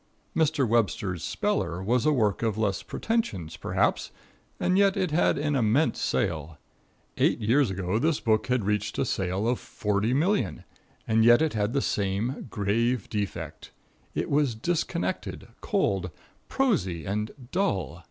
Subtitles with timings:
[0.35, 0.67] Mr.
[0.67, 4.09] Webster's "Speller" was a work of less pretentions, perhaps,
[4.59, 6.57] and yet it had an immense sale.
[7.17, 10.63] Eight years ago this book had reached a sale of 40,000,000,
[11.07, 13.69] and yet it had the same grave defect.
[14.15, 16.09] It was disconnected, cold,
[16.49, 17.99] prosy and dull.